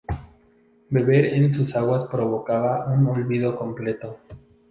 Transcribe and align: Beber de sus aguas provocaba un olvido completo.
Beber 0.89 1.29
de 1.31 1.53
sus 1.53 1.75
aguas 1.75 2.07
provocaba 2.07 2.87
un 2.87 3.05
olvido 3.05 3.55
completo. 3.55 4.17